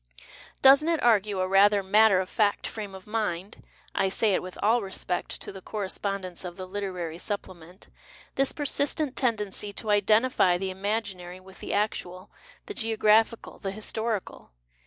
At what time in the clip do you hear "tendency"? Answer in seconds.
9.15-9.71